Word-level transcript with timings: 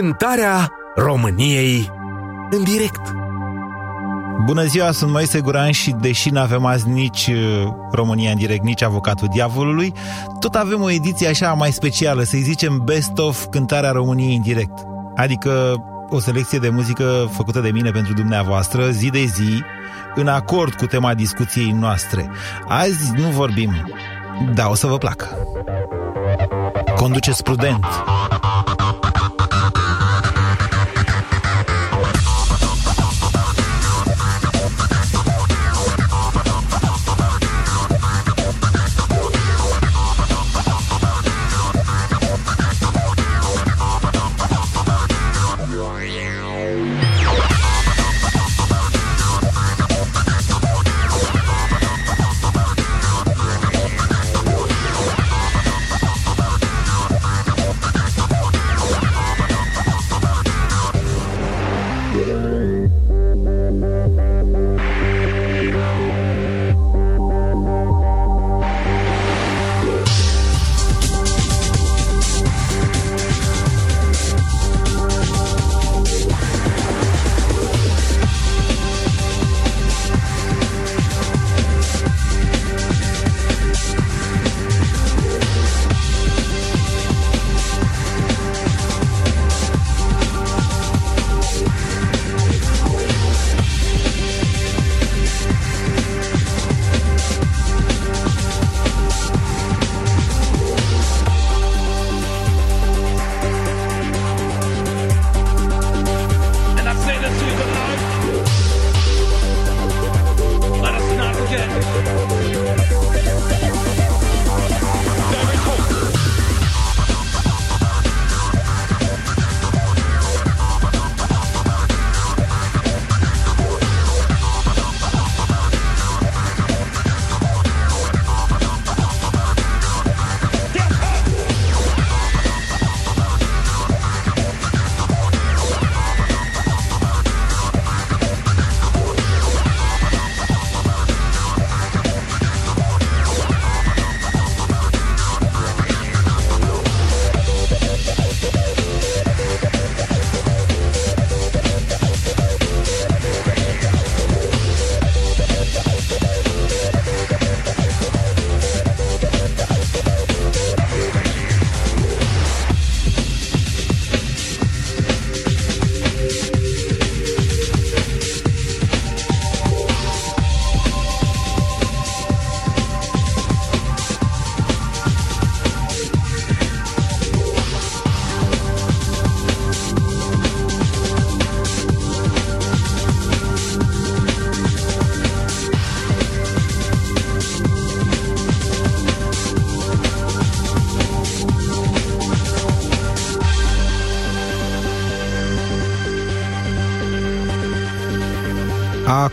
Cântarea 0.00 0.72
României 0.94 1.90
în 2.50 2.62
direct. 2.62 3.00
Bună 4.44 4.64
ziua, 4.64 4.92
sunt 4.92 5.10
Moise 5.10 5.40
Guran 5.40 5.70
și 5.70 5.90
deși 5.90 6.30
nu 6.30 6.40
avem 6.40 6.64
azi 6.64 6.88
nici 6.88 7.26
uh, 7.26 7.72
România 7.92 8.30
în 8.30 8.36
direct, 8.36 8.64
nici 8.64 8.82
Avocatul 8.82 9.28
Diavolului, 9.32 9.92
tot 10.40 10.54
avem 10.54 10.82
o 10.82 10.90
ediție 10.90 11.28
așa 11.28 11.52
mai 11.52 11.72
specială, 11.72 12.22
să-i 12.22 12.40
zicem 12.40 12.82
Best 12.84 13.18
of 13.18 13.46
Cântarea 13.50 13.90
României 13.90 14.36
în 14.36 14.42
direct. 14.42 14.86
Adică 15.14 15.74
o 16.08 16.20
selecție 16.20 16.58
de 16.58 16.68
muzică 16.68 17.30
făcută 17.32 17.60
de 17.60 17.70
mine 17.70 17.90
pentru 17.90 18.12
dumneavoastră, 18.12 18.90
zi 18.90 19.10
de 19.10 19.24
zi, 19.24 19.62
în 20.14 20.28
acord 20.28 20.74
cu 20.74 20.86
tema 20.86 21.14
discuției 21.14 21.70
noastre. 21.70 22.30
Azi 22.68 23.12
nu 23.14 23.28
vorbim, 23.28 23.92
dar 24.54 24.66
o 24.70 24.74
să 24.74 24.86
vă 24.86 24.98
placă. 24.98 25.26
Conduceți 26.96 27.42
prudent! 27.42 27.84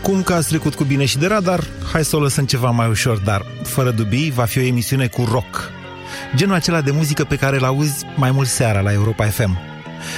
Acum 0.06 0.22
că 0.22 0.32
ați 0.32 0.48
trecut 0.48 0.74
cu 0.74 0.84
bine 0.84 1.04
și 1.04 1.18
de 1.18 1.26
radar, 1.26 1.64
hai 1.92 2.04
să 2.04 2.16
o 2.16 2.20
lăsăm 2.20 2.44
ceva 2.44 2.70
mai 2.70 2.88
ușor, 2.88 3.18
dar 3.18 3.46
fără 3.62 3.90
dubii 3.90 4.30
va 4.30 4.44
fi 4.44 4.58
o 4.58 4.62
emisiune 4.62 5.06
cu 5.06 5.28
rock. 5.32 5.70
Genul 6.34 6.54
acela 6.54 6.80
de 6.80 6.90
muzică 6.90 7.24
pe 7.24 7.36
care 7.36 7.56
îl 7.56 7.64
auzi 7.64 8.04
mai 8.16 8.30
mult 8.30 8.48
seara 8.48 8.80
la 8.80 8.92
Europa 8.92 9.24
FM. 9.24 9.58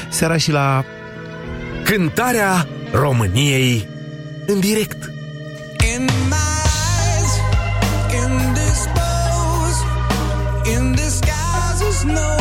Seara 0.09 0.37
și 0.37 0.51
la... 0.51 0.85
Cântarea 1.85 2.69
României 2.93 3.89
în 4.47 4.61
direct. 4.61 5.05
In 5.95 6.05
my 6.29 6.63
eyes, 7.15 7.33
indisposed, 8.25 9.87
in 10.75 10.93
disguises 10.93 12.03
no 12.05 12.36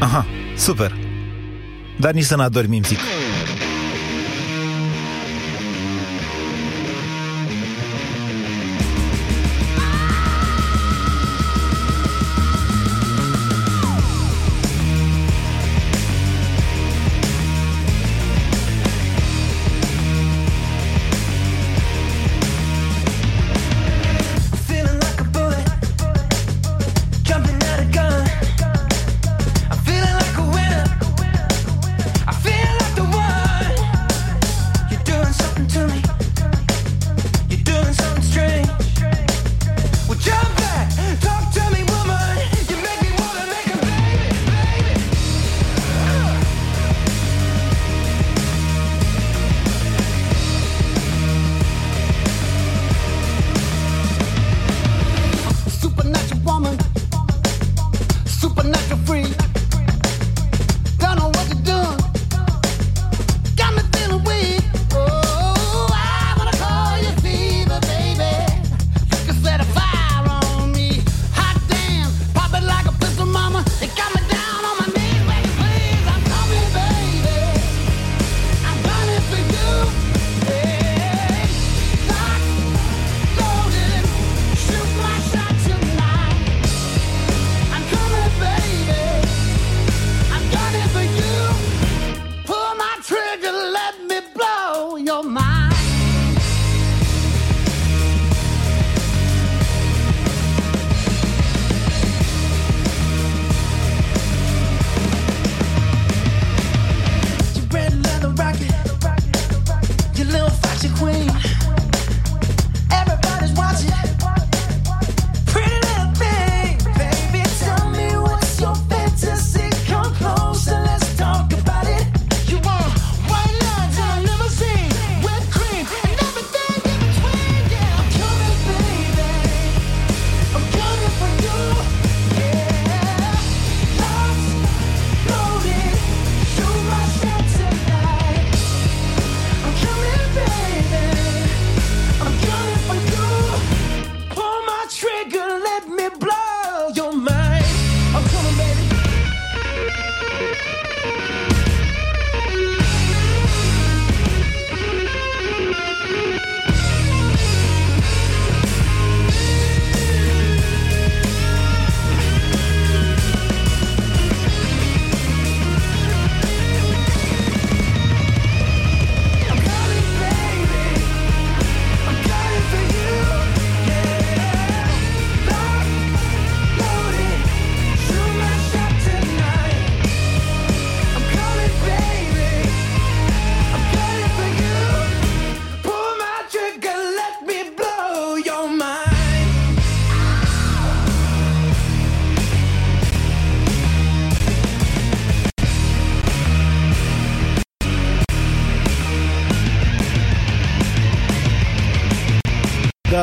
Aha, 0.00 0.26
super. 0.56 0.92
Dar 1.96 2.12
nici 2.12 2.24
să 2.24 2.36
n-adormim, 2.36 2.82
zic. 2.82 2.98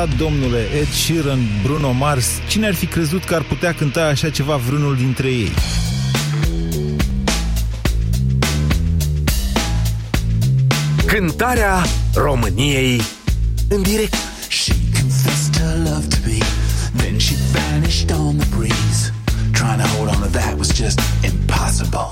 cântat, 0.04 0.18
domnule, 0.18 0.58
Ed 0.58 0.92
Sheeran, 0.92 1.38
Bruno 1.62 1.92
Mars, 1.92 2.26
cine 2.48 2.66
ar 2.66 2.74
fi 2.74 2.86
crezut 2.86 3.24
că 3.24 3.34
ar 3.34 3.42
putea 3.42 3.74
cânta 3.74 4.04
așa 4.04 4.30
ceva 4.30 4.56
vreunul 4.56 4.96
dintre 4.96 5.28
ei? 5.28 5.50
Cântarea 11.06 11.84
României 12.14 13.00
în 13.68 13.82
direct. 13.82 14.14
She 14.48 14.74
confessed 15.00 15.56
her 15.56 15.76
love 15.76 16.06
to 16.06 16.16
me, 16.26 16.38
then 16.96 17.18
she 17.18 17.34
vanished 17.52 18.10
on 18.10 18.36
the 18.36 18.56
breeze. 18.56 19.12
Trying 19.52 19.80
to 19.80 19.88
hold 19.96 20.08
on 20.08 20.20
to 20.20 20.38
that 20.38 20.58
was 20.58 20.72
just 20.72 21.00
impossible. 21.22 22.08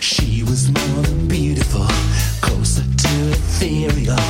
She 0.00 0.42
was 0.48 0.60
more 0.66 1.02
than 1.02 1.26
beautiful, 1.26 1.86
closer 2.40 2.84
to 3.02 3.10
ethereal, 3.38 4.24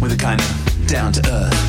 with 0.00 0.12
a 0.12 0.16
kind 0.26 0.40
of 0.40 0.53
down 0.94 1.10
to 1.10 1.20
earth. 1.28 1.63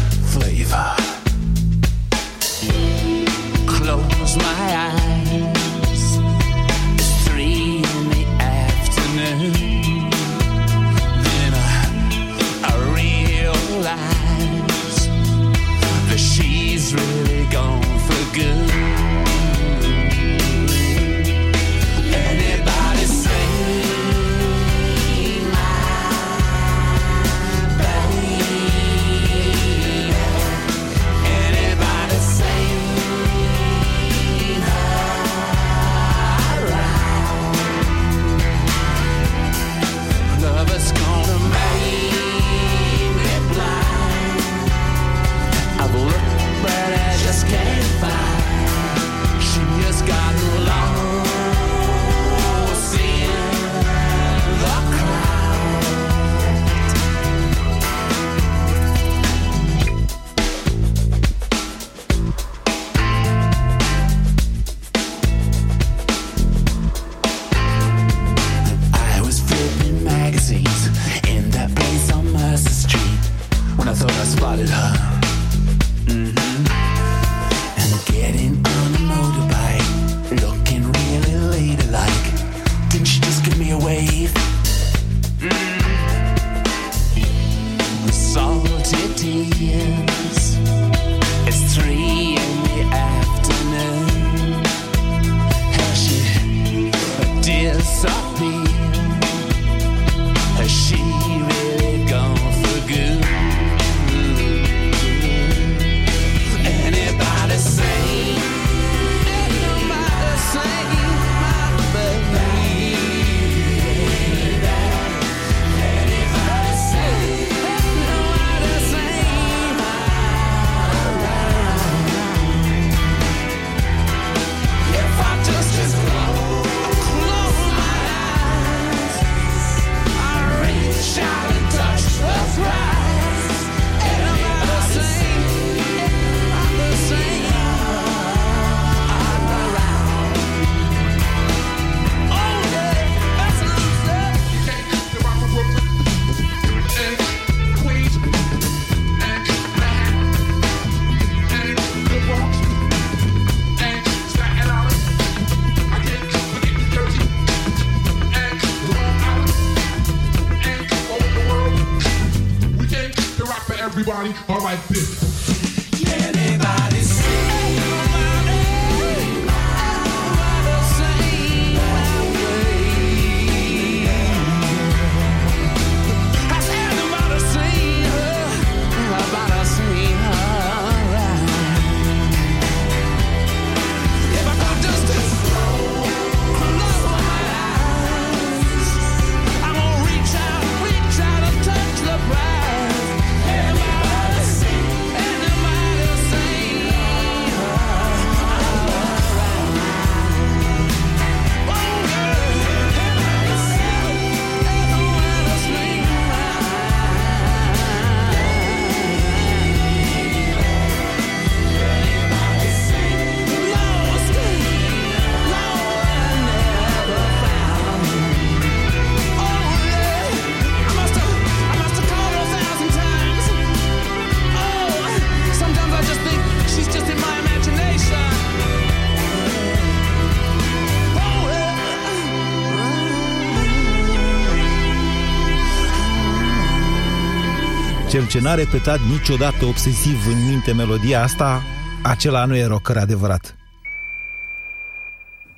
ce 238.35 238.41
n-a 238.41 238.53
repetat 238.53 238.99
niciodată 238.99 239.65
obsesiv 239.65 240.27
în 240.27 240.45
minte 240.45 240.73
melodia 240.73 241.21
asta, 241.21 241.63
acela 242.03 242.45
nu 242.45 242.55
e 242.55 242.65
rocker 242.65 242.97
adevărat. 242.97 243.55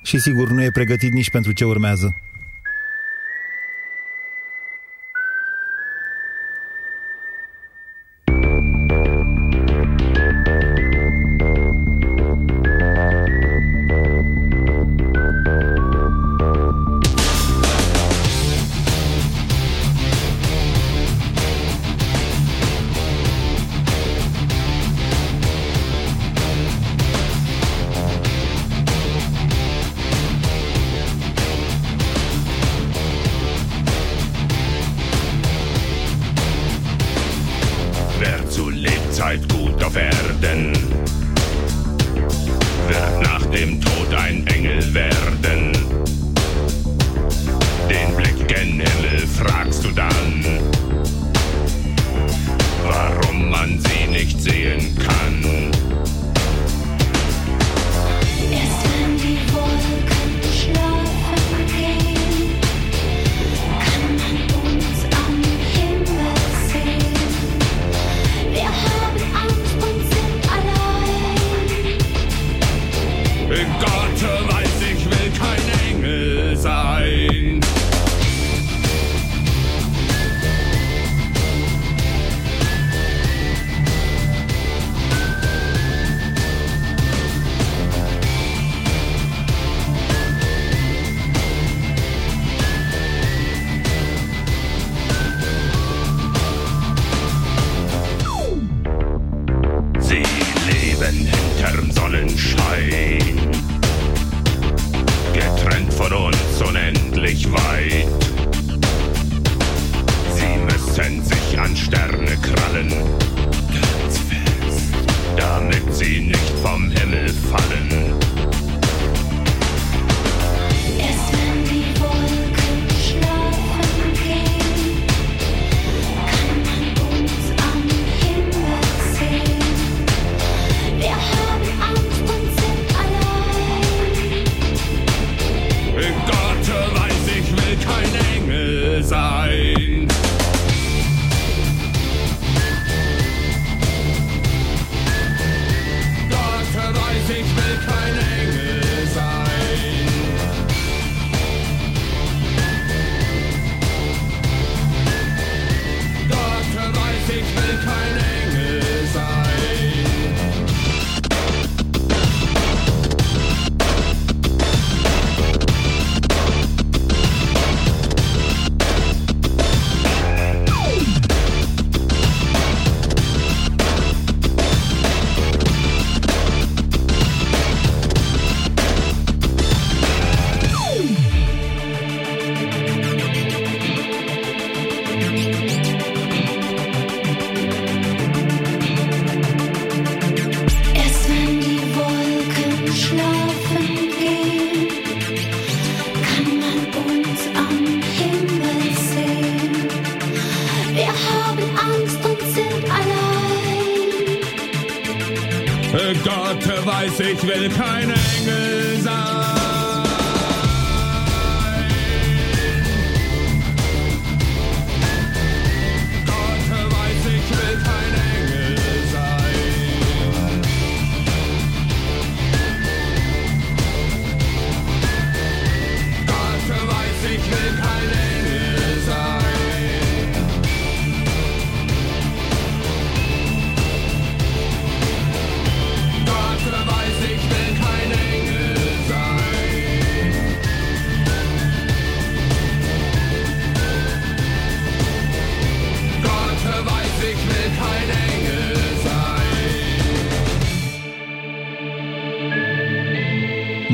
Și 0.02 0.18
sigur 0.18 0.50
nu 0.50 0.62
e 0.62 0.70
pregătit 0.70 1.12
nici 1.12 1.30
pentru 1.30 1.52
ce 1.52 1.64
urmează. 1.64 2.14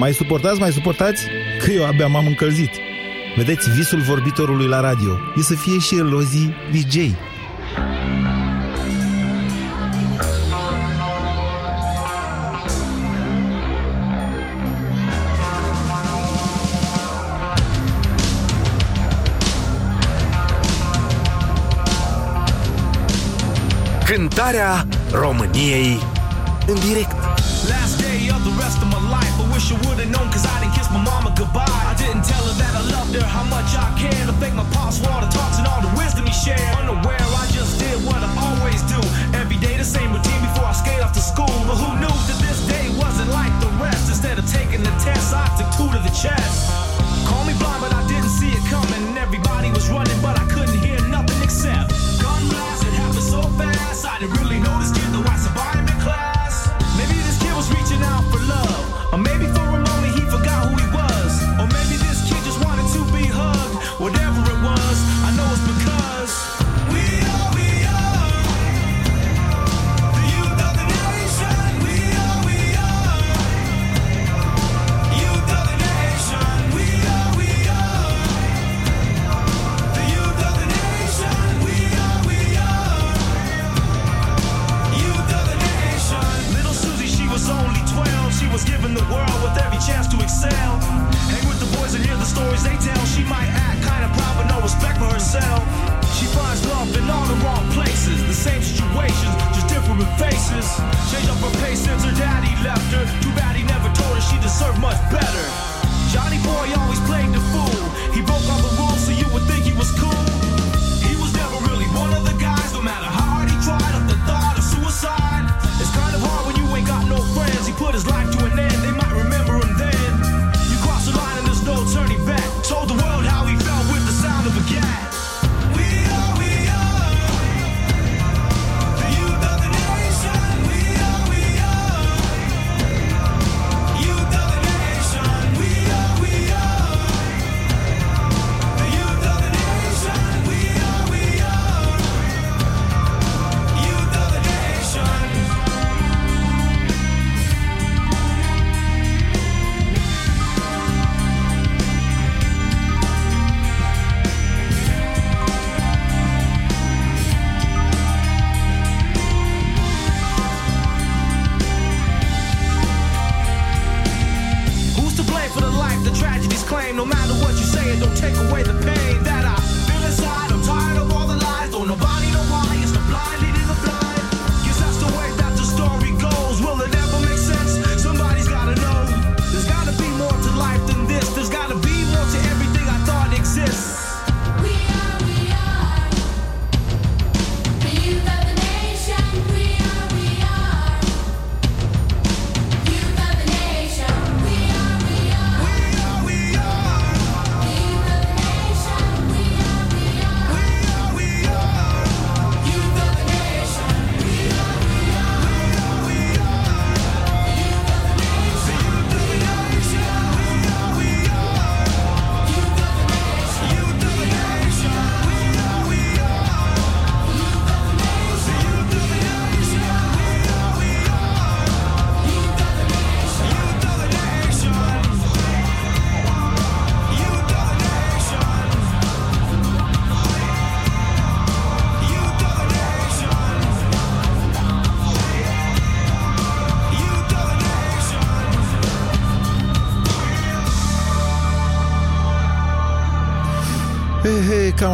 Mai 0.05 0.13
suportați, 0.13 0.61
mai 0.61 0.73
suportați? 0.73 1.25
Că 1.59 1.71
eu 1.71 1.87
abia 1.87 2.07
m-am 2.07 2.27
încălzit. 2.27 2.71
Vedeți, 3.37 3.71
visul 3.71 4.01
vorbitorului 4.01 4.67
la 4.67 4.81
radio 4.81 5.19
e 5.37 5.41
să 5.41 5.55
fie 5.55 5.79
și 5.79 5.97
el 5.97 6.15
o 6.15 6.21
zi 6.23 6.55
DJ. 6.73 6.97
Cântarea 24.05 24.87
României 25.13 25.99
în 26.67 26.75
direct 26.75 27.24
of 28.35 28.43
the 28.43 28.55
rest 28.59 28.83
of 28.83 28.89
my 28.91 29.01
life. 29.09 29.31
I 29.39 29.47
wish 29.55 29.71
I 29.71 29.79
would've 29.87 30.11
known, 30.11 30.27
cause 30.35 30.45
I 30.45 30.59
didn't 30.61 30.75
kiss 30.75 30.91
my 30.91 31.03
mama 31.03 31.31
goodbye. 31.39 31.71
I 31.87 31.95
didn't 31.95 32.27
tell 32.27 32.43
her 32.43 32.57
that 32.59 32.75
I 32.75 32.83
loved 32.91 33.15
her, 33.15 33.23
how 33.23 33.47
much 33.47 33.71
I 33.79 33.87
cared. 33.95 34.27
I 34.29 34.35
thank 34.43 34.55
my 34.55 34.67
pops 34.75 34.99
for 34.99 35.09
all 35.11 35.23
the 35.23 35.31
talks 35.31 35.59
and 35.59 35.67
all 35.67 35.81
the 35.81 35.93
wisdom 35.95 36.27
he 36.27 36.35
shared. 36.35 36.61
Unaware, 36.83 37.23
I 37.23 37.47
just 37.55 37.79
did 37.79 37.97
what 38.03 38.19
I 38.19 38.31
always 38.35 38.83
do. 38.91 38.99
Every 39.39 39.57
day 39.63 39.79
the 39.79 39.87
same 39.87 40.11
routine 40.11 40.43
before 40.43 40.67
I 40.67 40.75
skate 40.75 41.01
off 41.01 41.15
to 41.15 41.23
school. 41.23 41.55
But 41.69 41.79
who 41.79 41.91
knew 42.03 42.11
that 42.11 42.39
this 42.43 42.61
day 42.67 42.91
wasn't 42.99 43.31
like 43.31 43.55
the 43.63 43.71
rest? 43.79 44.11
Instead 44.11 44.39
of 44.39 44.47
taking 44.51 44.83
the 44.83 44.95
test, 44.99 45.31
I 45.31 45.47
took 45.55 45.71
two 45.79 45.89
to 45.95 46.01
the 46.03 46.15
chest. 46.15 46.71
Call 47.31 47.47
me 47.47 47.55
blind, 47.55 47.81
but 47.81 47.95
I 47.95 48.03
didn't 48.11 48.35
see 48.35 48.51
it 48.51 48.65
coming. 48.67 49.15
Everybody 49.17 49.71
was 49.71 49.87
running, 49.89 50.19
but 50.21 50.35
I 50.35 50.45
couldn't 50.51 50.79
hear 50.83 50.99
nothing 51.07 51.41
except 51.43 51.95
gun 52.19 52.43
blast. 52.51 52.83
It 52.83 52.95
happened 52.99 53.23
so 53.23 53.43
fast, 53.55 54.05
I 54.05 54.19
didn't 54.19 54.37
really 54.43 54.59
notice. 54.59 55.04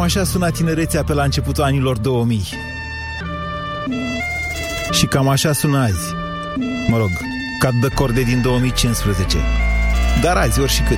Cam 0.01 0.09
așa 0.09 0.23
suna 0.23 0.49
tinerețea 0.49 1.03
pe 1.03 1.13
la 1.13 1.23
începutul 1.23 1.63
anilor 1.63 1.97
2000. 1.97 2.43
Și 4.91 5.05
cam 5.05 5.27
așa 5.27 5.53
sună 5.53 5.77
azi. 5.77 6.13
Mă 6.87 6.97
rog, 6.97 7.09
ca 7.59 7.69
de 7.81 7.87
corde 7.87 8.21
din 8.21 8.41
2015. 8.41 9.37
Dar 10.21 10.37
azi, 10.37 10.59
oricât. 10.59 10.97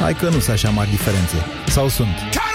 Hai 0.00 0.14
că 0.14 0.24
nu 0.24 0.30
sunt 0.30 0.48
așa 0.48 0.70
mari 0.70 0.90
diferențe. 0.90 1.36
Sau 1.66 1.88
sunt? 1.88 2.08
Care? 2.08 2.53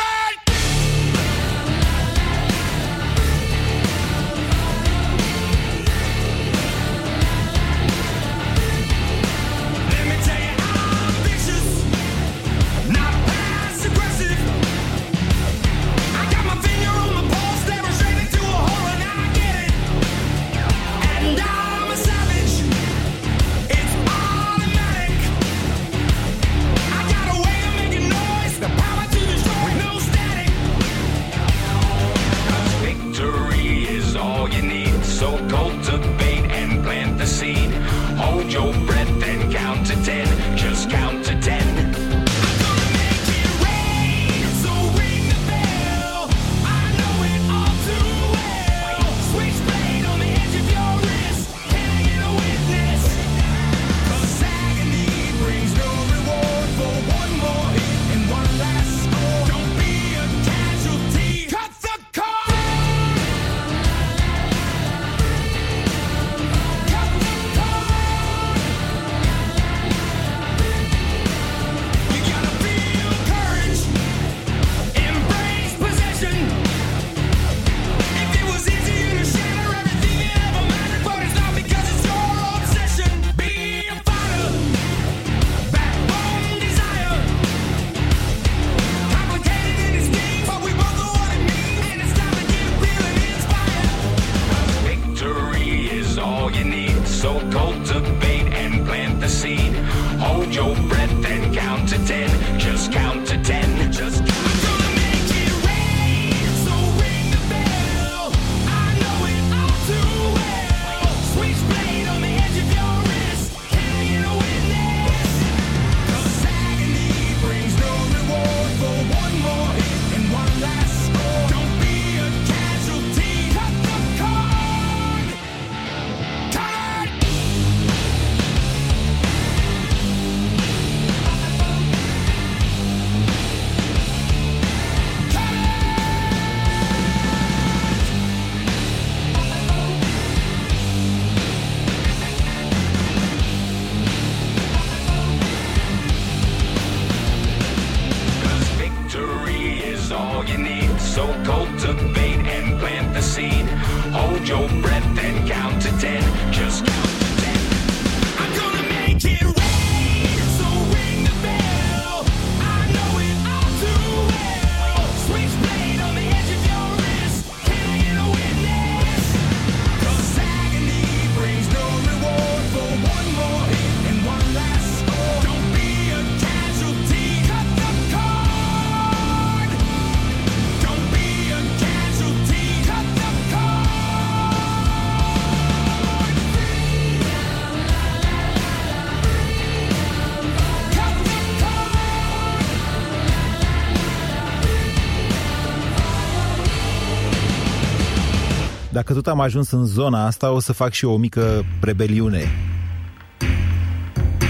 Am 199.30 199.40
ajuns 199.40 199.72
în 199.72 199.86
zona 199.86 200.26
asta, 200.26 200.52
o 200.52 200.60
să 200.60 200.74
fac 200.74 200.92
și 200.92 201.06
eu 201.06 201.12
o 201.12 201.18
mică 201.18 201.66
rebeliune. 201.82 202.52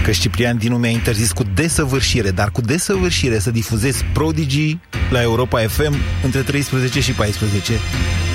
Că 0.04 0.10
Șciprian 0.10 0.56
Dinu 0.58 0.76
mi-a 0.76 0.90
interzis 0.90 1.32
cu 1.32 1.42
desăvârșire, 1.54 2.30
dar 2.30 2.50
cu 2.50 2.60
desăvârșire 2.60 3.38
să 3.38 3.50
difuzez 3.50 4.00
Prodigy 4.12 4.78
la 5.10 5.22
Europa 5.22 5.60
FM 5.60 5.94
între 6.22 6.40
13 6.40 7.00
și 7.00 7.12
14. 7.12 7.72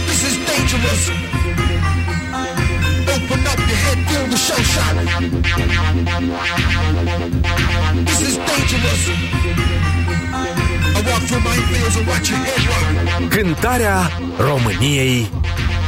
This 0.06 0.22
is 0.22 0.36
dangerous. 0.56 1.04
Open 3.16 3.40
up 3.52 3.60
your 3.70 3.80
head, 3.86 3.98
feel 4.08 4.26
the 4.28 4.38
show 4.38 4.64
shot. 4.74 4.96
This 8.06 8.22
is 8.28 8.36
dangerous. 8.50 9.02
I 10.98 11.02
walk 11.10 11.22
through 11.28 11.44
my 11.50 11.58
fields 11.70 11.96
and 11.98 12.08
watch 12.08 12.30
your 12.30 12.40
head 12.48 12.62
rock. 12.68 13.30
Cântarea 13.30 14.12
României 14.38 15.32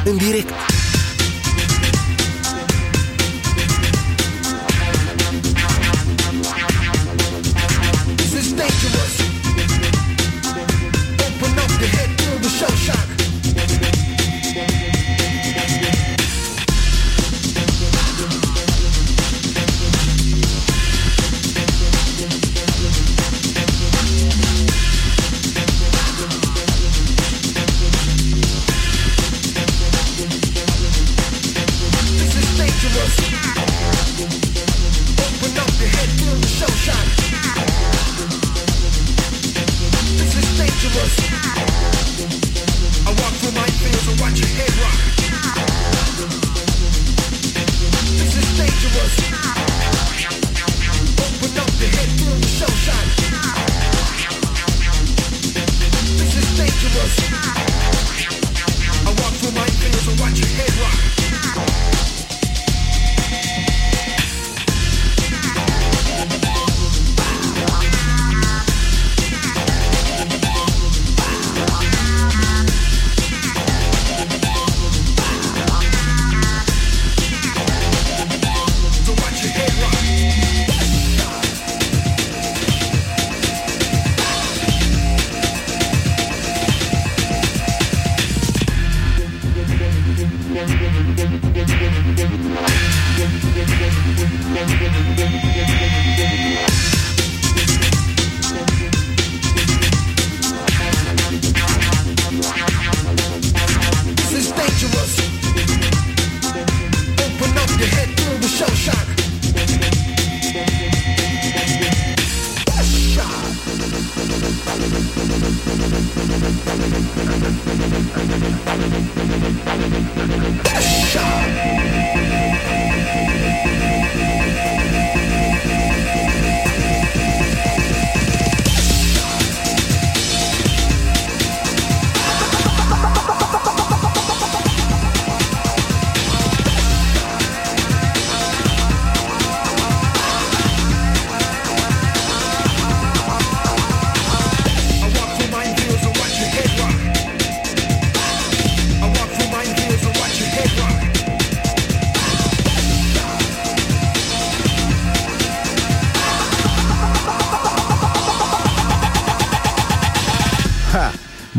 în 0.09 0.17
direct. 0.17 0.76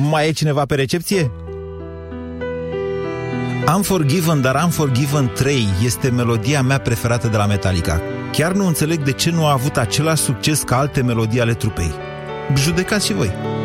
Mai 0.01 0.29
e 0.29 0.33
cineva 0.33 0.65
pe 0.65 0.75
recepție? 0.75 1.31
Unforgiven, 3.77 4.41
dar 4.41 4.63
Unforgiven 4.65 5.31
3 5.35 5.67
este 5.85 6.11
melodia 6.11 6.63
mea 6.63 6.79
preferată 6.79 7.29
de 7.29 7.37
la 7.37 7.47
Metallica. 7.47 8.01
Chiar 8.33 8.53
nu 8.53 8.67
înțeleg 8.67 9.03
de 9.03 9.13
ce 9.13 9.31
nu 9.31 9.47
a 9.47 9.53
avut 9.53 9.77
același 9.77 10.23
succes 10.23 10.63
ca 10.63 10.79
alte 10.79 11.03
melodii 11.03 11.41
ale 11.41 11.55
trupei. 11.55 11.91
Judecați 12.57 13.07
și 13.07 13.13
voi. 13.13 13.58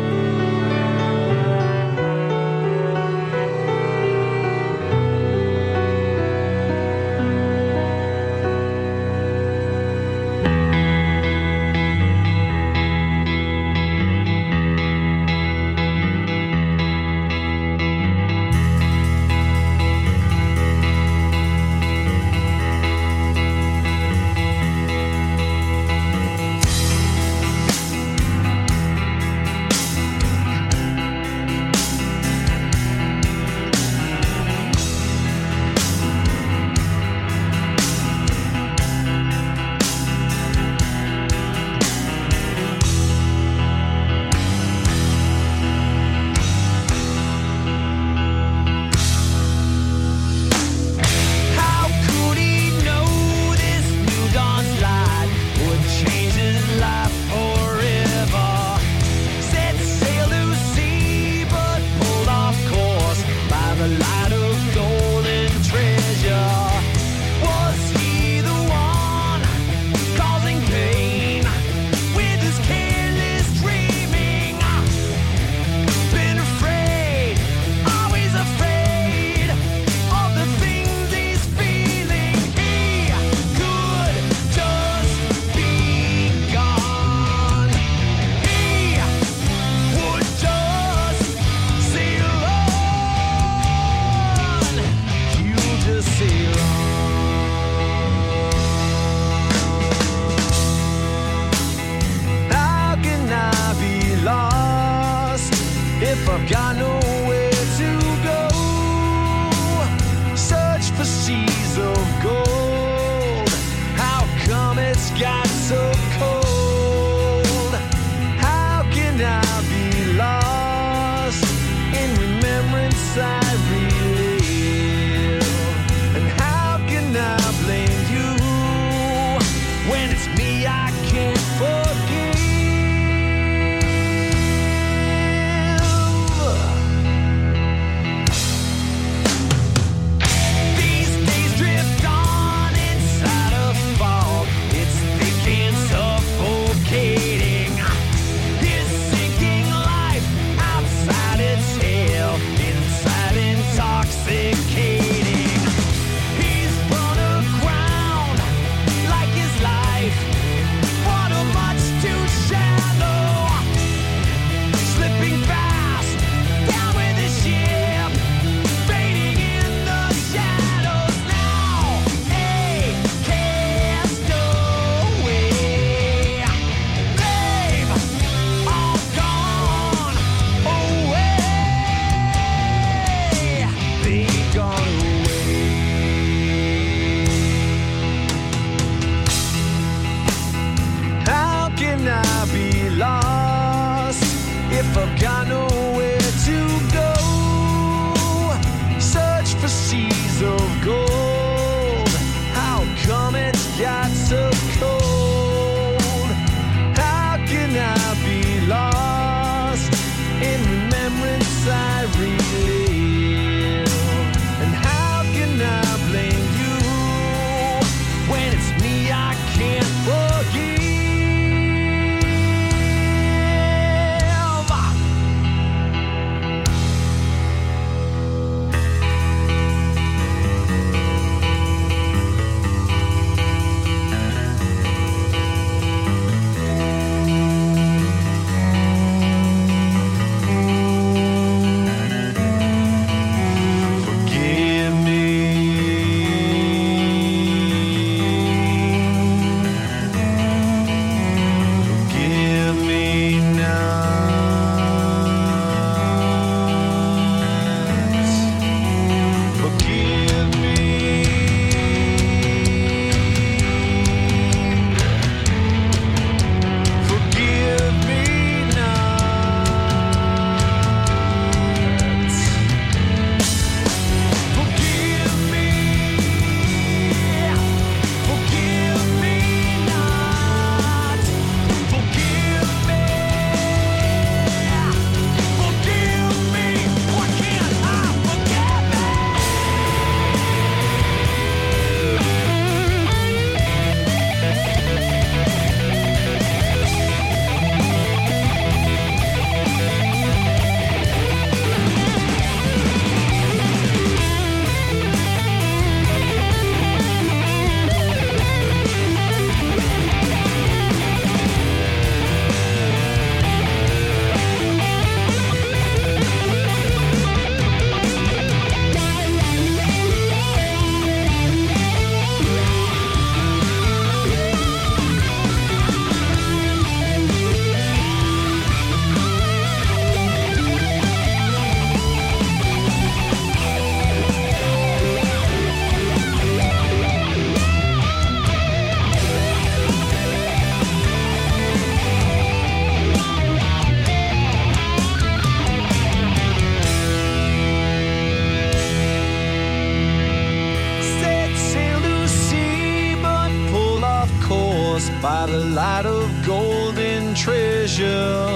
by 355.24 355.46
the 355.46 355.64
light 355.80 356.04
of 356.04 356.28
golden 356.44 357.34
treasure. 357.34 358.46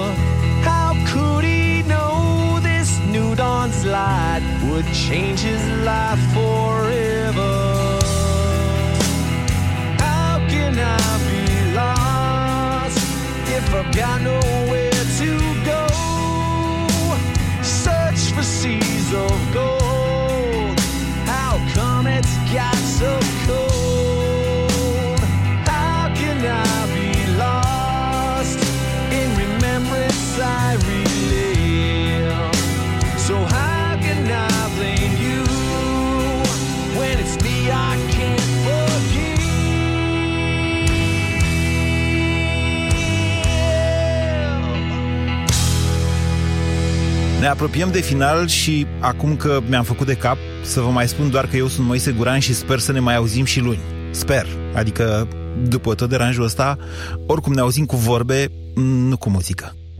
How 0.71 0.93
could 1.11 1.43
he 1.43 1.81
know 1.85 2.61
this 2.61 2.91
new 3.07 3.35
dawn's 3.35 3.87
light 3.87 4.43
would 4.66 4.85
change 4.93 5.41
his 5.41 5.64
life 5.91 6.23
forever? 6.37 7.55
How 10.05 10.35
can 10.53 10.75
I 10.79 11.07
be 11.29 11.43
lost 11.81 12.99
if 13.57 13.64
I've 13.75 13.91
got 13.97 14.21
no 14.21 14.47
apropiem 47.49 47.90
de 47.90 48.01
final 48.01 48.46
și 48.46 48.86
acum 49.01 49.36
că 49.36 49.61
mi-am 49.68 49.84
făcut 49.84 50.07
de 50.07 50.16
cap, 50.16 50.36
să 50.62 50.80
vă 50.80 50.90
mai 50.90 51.09
spun 51.09 51.30
doar 51.30 51.46
că 51.46 51.57
eu 51.57 51.66
sunt 51.66 51.86
Moise 51.86 52.12
Guran 52.12 52.38
și 52.38 52.55
sper 52.55 52.78
să 52.78 52.92
ne 52.92 53.01
mai 53.01 53.16
auzim 53.16 53.44
și 53.44 53.61
luni. 53.61 53.80
Sper. 54.11 54.46
Adică, 54.74 55.28
după 55.68 55.94
tot 55.94 56.09
deranjul 56.09 56.44
ăsta, 56.44 56.78
oricum 57.26 57.53
ne 57.53 57.61
auzim 57.61 57.84
cu 57.84 57.96
vorbe, 57.96 58.51
nu 58.74 59.16
cu 59.16 59.30
muzică. 59.30 59.74